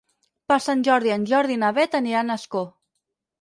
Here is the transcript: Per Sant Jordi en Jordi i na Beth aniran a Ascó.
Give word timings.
Per 0.51 0.55
Sant 0.67 0.79
Jordi 0.87 1.13
en 1.17 1.27
Jordi 1.33 1.55
i 1.57 1.59
na 1.65 1.69
Beth 1.81 1.99
aniran 2.01 2.37
a 2.37 2.39
Ascó. 2.43 2.65